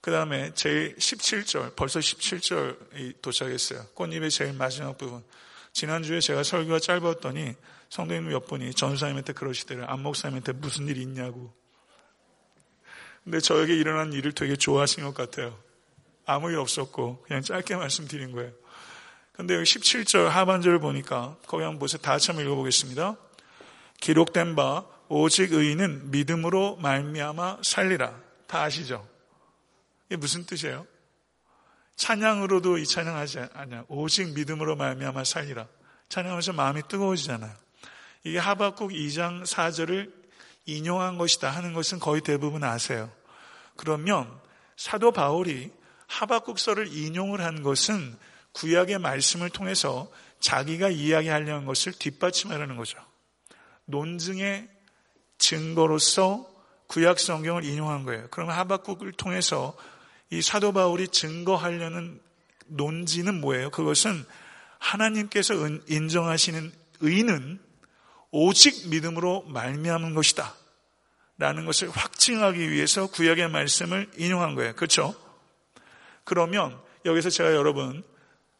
[0.00, 3.86] 그 다음에 제 17절, 벌써 17절이 도착했어요.
[3.94, 5.22] 꽃잎의 제일 마지막 부분.
[5.72, 7.54] 지난주에 제가 설교가 짧았더니
[7.90, 9.84] 성도님 몇 분이 전사님한테 그러시더래요.
[9.86, 11.52] 안목사님한테 무슨 일이 있냐고.
[13.24, 15.58] 근데 저에게 일어난 일을 되게 좋아하신 것 같아요.
[16.24, 18.52] 아무 일 없었고 그냥 짧게 말씀드린 거예요.
[19.32, 22.00] 근데 여기 17절 하반절을 보니까 거기 한번 보세요.
[22.00, 23.16] 다 같이 한번 읽어보겠습니다.
[24.00, 28.18] 기록된 바 오직 의인은 믿음으로 말미암아 살리라.
[28.46, 29.06] 다 아시죠?
[30.10, 30.86] 이게 무슨 뜻이에요?
[31.94, 33.84] 찬양으로도 이 찬양하지 않냐.
[33.86, 35.68] 오직 믿음으로 말미암아 살리라.
[36.08, 37.54] 찬양하면서 마음이 뜨거워지잖아요.
[38.24, 40.12] 이게 하박국 2장 4절을
[40.66, 43.08] 인용한 것이다 하는 것은 거의 대부분 아세요.
[43.76, 44.28] 그러면
[44.76, 45.70] 사도 바울이
[46.08, 48.16] 하박국서를 인용을 한 것은
[48.52, 52.98] 구약의 말씀을 통해서 자기가 이야기하려는 것을 뒷받침하려는 거죠.
[53.84, 54.68] 논증의
[55.38, 56.50] 증거로서
[56.88, 58.26] 구약 성경을 인용한 거예요.
[58.30, 59.76] 그러면 하박국을 통해서
[60.30, 62.20] 이 사도 바울이 증거하려는
[62.66, 63.70] 논지는 뭐예요?
[63.70, 64.24] 그것은
[64.78, 65.54] 하나님께서
[65.88, 67.60] 인정하시는 의는
[68.30, 70.54] 오직 믿음으로 말미암은 것이다.
[71.36, 74.74] 라는 것을 확증하기 위해서 구약의 말씀을 인용한 거예요.
[74.74, 75.14] 그렇죠?
[76.24, 78.04] 그러면 여기서 제가 여러분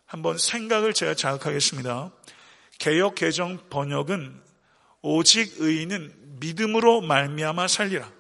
[0.07, 2.11] 한번 생각을 제가 자극하겠습니다.
[2.79, 4.41] 개혁 개정 번역은
[5.03, 8.11] 오직 의인은 믿음으로 말미암아 살리라.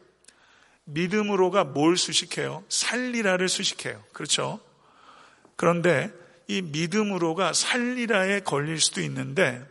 [0.92, 2.64] 믿음으로가 뭘 수식해요?
[2.68, 4.02] 살리라를 수식해요.
[4.12, 4.60] 그렇죠?
[5.56, 6.12] 그런데
[6.48, 9.64] 이 믿음으로가 살리라에 걸릴 수도 있는데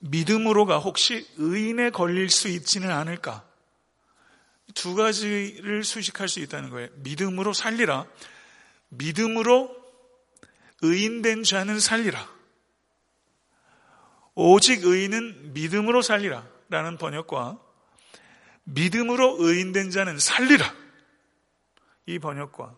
[0.00, 3.44] 믿음으로가 혹시 의인에 걸릴 수 있지는 않을까?
[4.74, 6.88] 두 가지를 수식할 수 있다는 거예요.
[6.96, 8.04] 믿음으로 살리라.
[8.88, 9.74] 믿음으로
[10.82, 12.28] 의인된 자는 살리라.
[14.34, 16.46] 오직 의인은 믿음으로 살리라.
[16.68, 17.65] 라는 번역과
[18.66, 20.74] 믿음으로 의인된 자는 살리라.
[22.06, 22.76] 이 번역과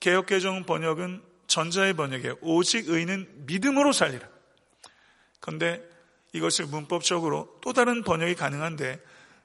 [0.00, 2.36] 개혁개정 번역은 전자의 번역이에요.
[2.40, 4.28] 오직 의인은 믿음으로 살리라.
[5.40, 5.82] 그런데
[6.32, 9.00] 이것을 문법적으로 또 다른 번역이 가능한데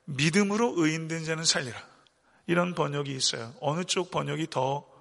[0.06, 1.78] 믿음으로 의인된 자는 살리라.
[2.48, 3.54] 이런 번역이 있어요.
[3.60, 5.00] 어느 쪽 번역이 더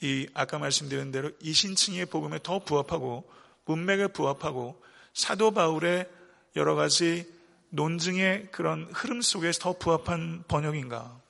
[0.00, 3.28] 이 아까 말씀드린 대로 이신층의 복음에 더 부합하고
[3.64, 4.80] 문맥에 부합하고
[5.12, 6.08] 사도 바울의
[6.54, 7.26] 여러 가지
[7.70, 11.20] 논증의 그런 흐름 속에서 더 부합한 번역인가?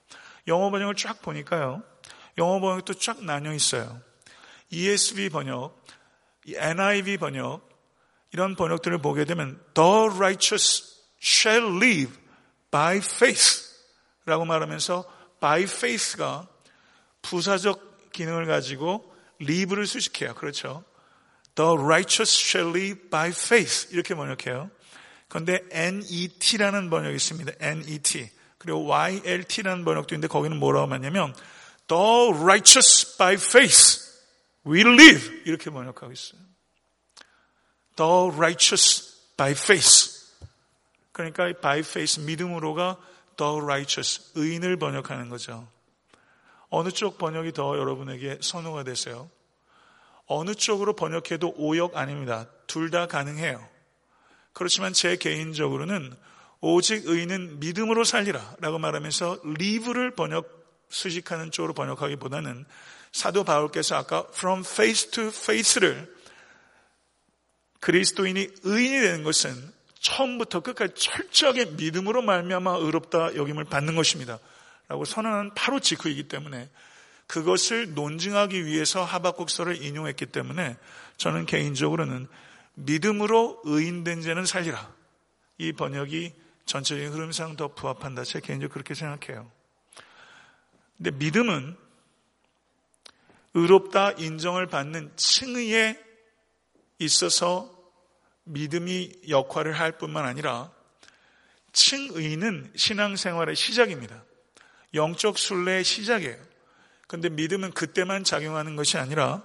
[0.47, 1.83] 영어 번역을 쫙 보니까요.
[2.39, 4.01] 영어 번역도 쫙 나뉘어 있어요.
[4.71, 5.85] ESV 번역,
[6.47, 7.69] NIV 번역,
[8.33, 12.17] 이런 번역들을 보게 되면 The righteous shall live
[12.71, 13.67] by faith
[14.27, 15.05] 라고 말하면서
[15.41, 16.47] by faith가
[17.23, 20.35] 부사적 기능을 가지고 live를 수식해요.
[20.35, 20.85] 그렇죠?
[21.55, 24.71] The righteous shall live by faith 이렇게 번역해요.
[25.29, 27.53] 그런데 NET라는 번역이 있습니다.
[27.61, 28.31] NET.
[28.59, 31.35] 그리고 YLT라는 번역도 있는데 거기는 뭐라고 하냐면
[31.87, 34.01] The righteous by faith
[34.67, 36.41] will live 이렇게 번역하고 있어요.
[37.97, 40.19] The righteous by faith.
[41.13, 42.97] 그러니까 by faith 믿음으로가
[43.37, 45.69] the righteous 의인을 번역하는 거죠.
[46.71, 49.31] 어느 쪽 번역이 더 여러분에게 선호가 되세요?
[50.27, 52.47] 어느 쪽으로 번역해도 오역 아닙니다.
[52.67, 53.67] 둘 다 가능해요.
[54.59, 56.13] 그렇지만 제 개인적으로는
[56.61, 60.49] 오직 의인은 믿음으로 살리라 라고 말하면서 live를 번역,
[60.89, 62.67] 수식하는 쪽으로 번역하기보다는
[63.13, 66.13] 사도 바울께서 아까 from faith to faith를
[67.79, 69.55] 그리스도인이 의인이 되는 것은
[70.01, 74.41] 처음부터 끝까지 철저하게 믿음으로 말미암아 의롭다 여김을 받는 것입니다.
[74.89, 76.69] 라고 선언한 바로 직후이기 때문에
[77.29, 80.77] 그것을 논증하기 위해서 하박국서를 인용했기 때문에
[81.17, 82.27] 저는 개인적으로는
[82.79, 84.95] 믿음으로 의인된 자는 살리라.
[85.59, 88.25] 이 번역이 전체적인 흐름상 더 부합한다.
[88.25, 89.51] 제 개인적으로 그렇게 생각해요.
[90.97, 91.77] 근데 믿음은
[93.55, 95.99] 의롭다 인정을 받는 층위에
[96.99, 97.75] 있어서
[98.45, 100.71] 믿음이 역할을 할 뿐만 아니라
[101.73, 104.25] 층의는 신앙생활의 시작입니다.
[104.95, 106.37] 영적 순례의 시작이에요.
[107.07, 109.43] 근데 믿음은 그때만 작용하는 것이 아니라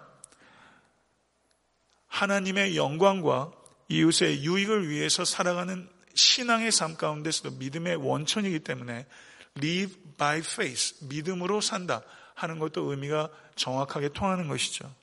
[2.13, 3.51] 하나님의 영광과
[3.89, 9.07] 이웃의 유익을 위해서 살아가는 신앙의 삶 가운데서도 믿음의 원천이기 때문에
[9.57, 12.03] live by faith, 믿음으로 산다
[12.35, 14.93] 하는 것도 의미가 정확하게 통하는 것이죠.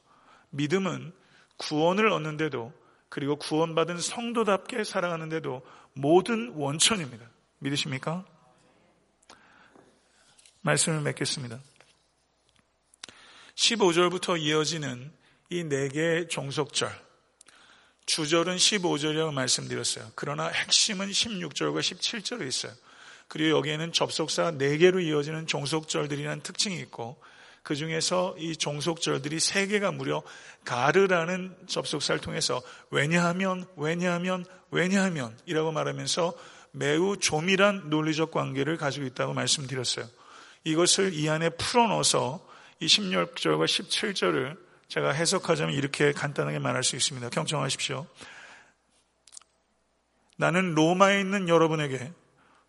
[0.51, 1.13] 믿음은
[1.57, 2.73] 구원을 얻는데도
[3.09, 7.29] 그리고 구원받은 성도답게 살아가는데도 모든 원천입니다.
[7.59, 8.25] 믿으십니까?
[10.61, 11.59] 말씀을 맺겠습니다.
[13.57, 15.20] 15절부터 이어지는
[15.53, 16.89] 이 네 개의 종속절.
[18.07, 20.13] 주절은 15절이라고 말씀드렸어요.
[20.15, 22.73] 그러나 핵심은 16절과 17절에 있어요.
[23.27, 27.21] 그리고 여기에는 접속사 4개로 이어지는 종속절들이라는 특징이 있고
[27.65, 30.23] 그 중에서 이 종속절들이 3개가 무려
[30.65, 36.33] 가르라는 접속사를 통해서 왜냐하면 왜냐하면 왜냐하면 이라고 말하면서
[36.71, 40.07] 매우 조밀한 논리적 관계를 가지고 있다고 말씀드렸어요.
[40.63, 42.47] 이것을 이 안에 풀어넣어서
[42.79, 47.29] 이 16절과 17절을 제가 해석하자면 이렇게 간단하게 말할 수 있습니다.
[47.31, 48.07] 경청하십시오.
[50.37, 52.13] 나는 로마에 있는 여러분에게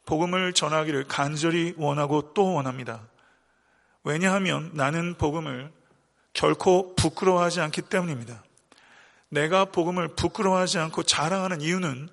[0.05, 3.01] 복음을 전하기를 간절히 원하고 또 원합니다.
[4.03, 5.71] 왜냐하면 나는 복음을
[6.33, 8.43] 결코 부끄러워하지 않기 때문입니다.
[9.29, 12.07] 내가 복음을 부끄러워하지 않고 자랑하는 이유는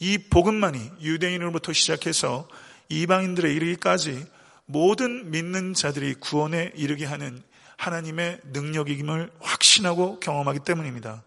[0.00, 2.48] 이 복음만이 유대인으로부터 시작해서
[2.88, 4.26] 이방인들의 이르기까지
[4.66, 7.44] 모든 믿는 자들이 구원에 이르게 하는
[7.82, 11.24] 하나님의 능력임을 확신하고 경험하기 때문입니다.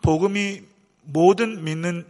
[0.00, 0.62] 복음이
[1.02, 2.06] 모든 믿는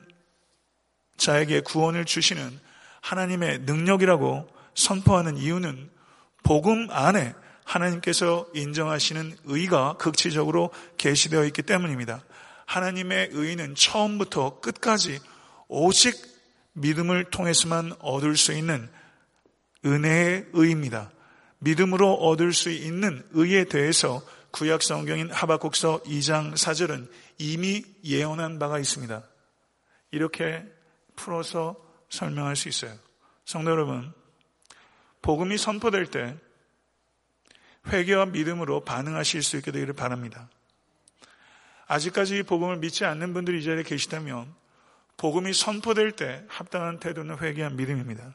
[1.17, 2.61] 자에게 구원을 주시는
[3.01, 5.89] 하나님의 능력이라고 선포하는 이유는
[6.43, 7.33] 복음 안에
[7.65, 12.23] 하나님께서 인정하시는 의가 극치적으로 계시되어 있기 때문입니다.
[12.67, 15.19] 하나님의 의는 처음부터 끝까지
[15.67, 16.15] 오직
[16.75, 18.91] 믿음을 통해서만 얻을 수 있는
[19.87, 21.11] 은혜의 의입니다.
[21.59, 29.23] 믿음으로 얻을 수 있는 의에 대해서 구약 성경인 하박국서 2장 4절은 이미 예언한 바가 있습니다.
[30.11, 30.65] 이렇게
[31.17, 31.77] 풀어서
[32.09, 32.95] 설명할 수 있어요.
[33.45, 34.13] 성도 여러분,
[35.23, 36.37] 복음이 선포될 때
[37.89, 40.49] 회개와 믿음으로 반응하실 수 있게 되기를 바랍니다.
[41.87, 44.55] 아직까지 이 복음을 믿지 않는 분들이 이 자리에 계시다면
[45.17, 48.35] 복음이 선포될 때 합당한 태도는 회개와 믿음입니다.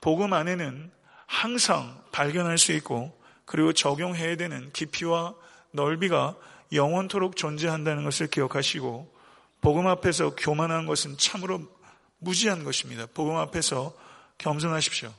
[0.00, 0.90] 복음 안에는
[1.28, 5.34] 항상 발견할 수 있고 그리고 적용해야 되는 깊이와
[5.70, 6.34] 넓이가
[6.72, 9.14] 영원토록 존재한다는 것을 기억하시고
[9.60, 11.60] 복음 앞에서 교만한 것은 참으로
[12.18, 13.06] 무지한 것입니다.
[13.12, 13.94] 복음 앞에서
[14.38, 15.12] 겸손하십시오.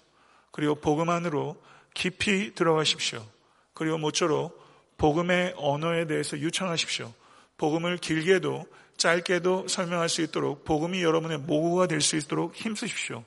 [0.51, 1.61] 그리고 복음 안으로
[1.93, 3.25] 깊이 들어가십시오.
[3.73, 4.59] 그리고 모쪼록
[4.97, 7.13] 복음의 언어에 대해서 유창하십시오.
[7.57, 8.65] 복음을 길게도
[8.97, 13.23] 짧게도 설명할 수 있도록 복음이 여러분의 모고가 될 수 있도록 힘쓰십시오.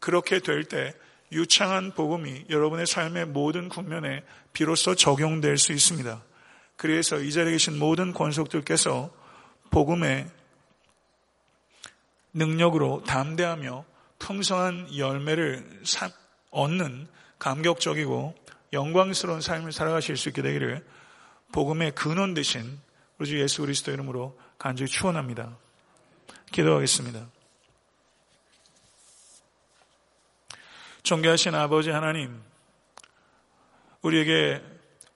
[0.00, 0.92] 그렇게 될 때
[1.32, 6.22] 유창한 복음이 여러분의 삶의 모든 국면에 비로소 적용될 수 있습니다.
[6.76, 9.10] 그래서 이 자리에 계신 모든 권속들께서
[9.70, 10.28] 복음의
[12.32, 13.84] 능력으로 담대하며
[14.18, 15.82] 풍성한 열매를
[16.50, 17.08] 얻는
[17.38, 18.34] 감격적이고
[18.72, 20.84] 영광스러운 삶을 살아가실 수 있게 되기를
[21.52, 22.78] 복음의 근원 되신
[23.18, 25.56] 우리 주 예수 그리스도 이름으로 간절히 축원합니다.
[26.52, 27.26] 기도하겠습니다.
[31.06, 32.42] 존귀하신 아버지 하나님,
[34.02, 34.60] 우리에게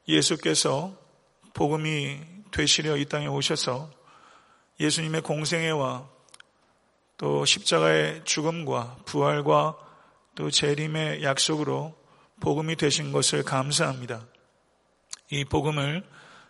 [0.07, 0.97] 예수께서
[1.53, 2.20] 복음이
[2.53, 3.91] 되시려 이 땅에 오셔서
[4.78, 6.09] 예수님의 공생애와
[7.16, 9.76] 또 십자가의 죽음과 부활과
[10.36, 11.99] 또 재림의 약속으로
[12.38, 14.24] 복음이 되신 것을 감사합니다.
[15.30, 16.05] 이 복음을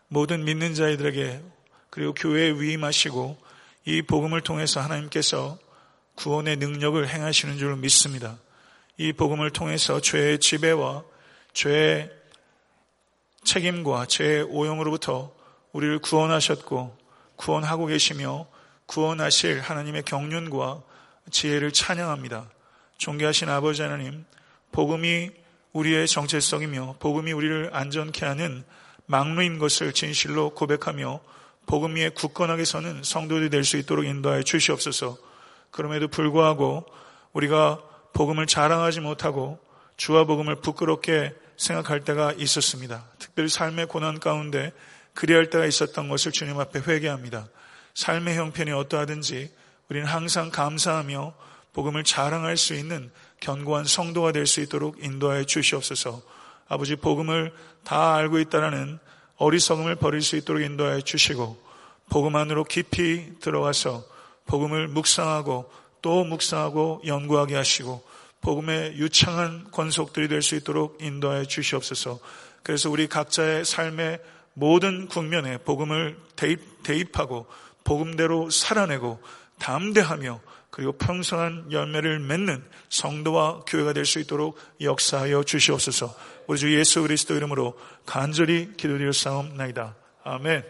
[0.09, 1.43] 모든 믿는 자들에게
[1.89, 3.39] 그리고 교회에 위임하시고
[3.87, 5.59] 이 복음을 통해서 하나님께서
[6.17, 8.37] 구원의 능력을 행하시는 줄 믿습니다.
[9.01, 11.05] 이 복음을 통해서 죄의 지배와
[11.55, 12.11] 죄의
[13.45, 15.35] 책임과 죄의 오용으로부터
[15.73, 16.99] 우리를 구원하셨고
[17.37, 18.47] 구원하고 계시며
[18.85, 20.83] 구원하실 하나님의 경륜과
[21.31, 22.51] 지혜를 찬양합니다.
[22.99, 24.27] 존귀하신 아버지 하나님,
[24.71, 25.31] 복음이
[25.73, 28.65] 우리의 정체성이며 복음이 우리를 안전케 하는
[29.07, 31.21] 망루인 것을 진실로 고백하며
[31.65, 35.17] 복음 위에 굳건하게 서는 성도들이 될 수 있도록 인도하여 주시옵소서.
[35.71, 36.85] 그럼에도 불구하고
[37.33, 37.81] 우리가
[38.13, 39.59] 복음을 자랑하지 못하고
[39.97, 43.05] 주와 복음을 부끄럽게 생각할 때가 있었습니다.
[43.19, 44.73] 특별히 삶의 고난 가운데
[45.15, 47.49] 그리할 때가 있었던 것을 주님 앞에 회개합니다.
[47.95, 49.53] 삶의 형편이 어떠하든지
[49.89, 51.35] 우리는 항상 감사하며
[51.73, 56.23] 복음을 자랑할 수 있는 견고한 성도가 될 수 있도록 인도하여 주시옵소서.
[56.69, 57.53] 아버지 복음을
[57.85, 58.99] 다 알고 있다라는
[59.37, 61.61] 어리석음을 버릴 수 있도록 인도하여 주시고
[62.09, 64.05] 복음 안으로 깊이 들어가서
[64.47, 65.71] 복음을 묵상하고
[66.03, 68.03] 또 묵상하고 연구하게 하시고
[68.41, 72.19] 복음의 유창한 권속들이 될 수 있도록 인도하여 주시옵소서.
[72.63, 74.21] 그래서 우리 각자의 삶의
[74.55, 77.47] 모든 국면에 복음을 대입, 대입하고
[77.85, 79.21] 복음대로 살아내고
[79.59, 80.41] 담대하며
[80.71, 86.15] 그리고 평성한 열매를 맺는 성도와 교회가 될 수 있도록 역사하여 주시옵소서.
[86.47, 89.97] 우리 주 예수 그리스도 이름으로 간절히 기도드릴 싸움나이다.
[90.25, 90.65] 아멘.